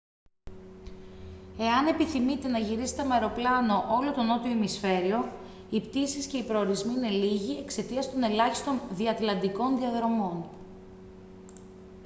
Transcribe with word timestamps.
εάν 1.57 1.87
επιθυμείτε 1.87 2.47
να 2.47 2.57
γυρίσετε 2.59 3.03
με 3.03 3.13
αεροπλάνο 3.13 3.83
όλο 3.99 4.11
το 4.11 4.21
νότιο 4.21 4.51
ημισφαίριο 4.51 5.27
οι 5.69 5.81
πτήσεις 5.81 6.25
και 6.25 6.37
οι 6.37 6.43
προορισμοί 6.43 6.93
είναι 6.93 7.09
λίγοι 7.09 7.59
εξαιτίας 7.63 8.11
των 8.11 8.23
ελάχιστων 8.23 8.81
διατλαντικών 8.93 9.77
διαδρομών 9.77 10.45